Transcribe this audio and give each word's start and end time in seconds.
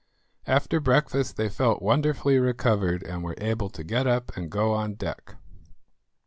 After 0.47 0.79
breakfast 0.79 1.37
they 1.37 1.47
felt 1.47 1.79
wonderfully 1.79 2.39
recovered, 2.39 3.03
and 3.03 3.23
were 3.23 3.35
able 3.37 3.69
to 3.69 3.83
get 3.83 4.07
up 4.07 4.35
and 4.35 4.49
go 4.49 4.73
on 4.73 4.95
deck. 4.95 5.35